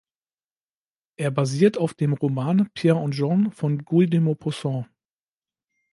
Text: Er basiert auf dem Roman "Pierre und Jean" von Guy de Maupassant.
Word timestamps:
Er 1.17 1.29
basiert 1.29 1.77
auf 1.77 1.93
dem 1.93 2.13
Roman 2.13 2.71
"Pierre 2.73 2.97
und 2.97 3.11
Jean" 3.13 3.51
von 3.51 3.85
Guy 3.85 4.07
de 4.09 4.19
Maupassant. 4.19 4.87